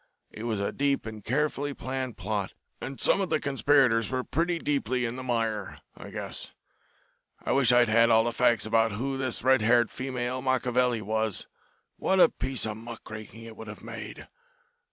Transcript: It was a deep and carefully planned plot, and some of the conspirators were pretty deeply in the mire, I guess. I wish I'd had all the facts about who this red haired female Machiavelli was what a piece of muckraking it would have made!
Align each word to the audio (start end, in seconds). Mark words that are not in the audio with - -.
It 0.31 0.45
was 0.45 0.59
a 0.59 0.71
deep 0.71 1.05
and 1.05 1.23
carefully 1.23 1.75
planned 1.75 2.17
plot, 2.17 2.53
and 2.81 2.99
some 2.99 3.21
of 3.21 3.29
the 3.29 3.39
conspirators 3.39 4.09
were 4.09 4.23
pretty 4.23 4.57
deeply 4.57 5.05
in 5.05 5.15
the 5.15 5.21
mire, 5.21 5.77
I 5.95 6.09
guess. 6.09 6.53
I 7.45 7.51
wish 7.51 7.71
I'd 7.71 7.87
had 7.87 8.09
all 8.09 8.23
the 8.23 8.31
facts 8.31 8.65
about 8.65 8.93
who 8.93 9.15
this 9.15 9.43
red 9.43 9.61
haired 9.61 9.91
female 9.91 10.41
Machiavelli 10.41 11.03
was 11.03 11.45
what 11.97 12.19
a 12.19 12.29
piece 12.29 12.65
of 12.65 12.77
muckraking 12.77 13.43
it 13.43 13.55
would 13.55 13.67
have 13.67 13.83
made! 13.83 14.27